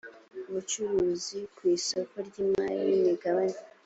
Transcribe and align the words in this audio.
ubucuruzi 0.49 1.39
ku 1.55 1.61
isoko 1.75 2.15
ry’imari 2.27 2.81
n’imigabane 2.89 3.59